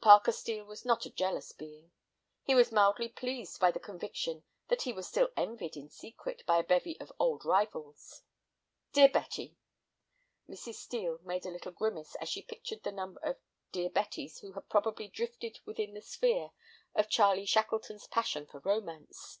Parker 0.00 0.32
Steel 0.32 0.64
was 0.64 0.86
not 0.86 1.04
a 1.04 1.10
jealous 1.10 1.52
being. 1.52 1.92
He 2.42 2.54
was 2.54 2.72
mildly 2.72 3.10
pleased 3.10 3.60
by 3.60 3.70
the 3.70 3.78
conviction 3.78 4.42
that 4.68 4.80
he 4.80 4.92
was 4.94 5.06
still 5.06 5.28
envied 5.36 5.76
in 5.76 5.90
secret 5.90 6.46
by 6.46 6.56
a 6.56 6.62
bevy 6.62 6.98
of 6.98 7.12
old 7.18 7.44
rivals. 7.44 8.22
"Dear 8.94 9.10
Betty,—" 9.10 9.58
Mrs. 10.48 10.76
Steel 10.76 11.18
made 11.24 11.44
a 11.44 11.50
little 11.50 11.72
grimace 11.72 12.14
as 12.22 12.30
she 12.30 12.40
pictured 12.40 12.84
the 12.84 12.92
number 12.92 13.20
of 13.20 13.36
"dear 13.70 13.90
Betties" 13.90 14.40
who 14.40 14.52
had 14.54 14.70
probably 14.70 15.08
drifted 15.08 15.58
within 15.66 15.92
the 15.92 16.00
sphere 16.00 16.52
of 16.94 17.10
Charlie 17.10 17.44
Shackleton's 17.44 18.06
passion 18.06 18.46
for 18.46 18.60
romance. 18.60 19.40